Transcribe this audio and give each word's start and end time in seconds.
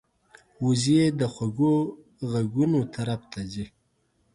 وزې 0.65 1.01
د 1.19 1.21
خوږو 1.33 1.75
غږونو 2.31 2.79
طرف 2.95 3.21
ته 3.31 3.39
ځي 3.51 3.65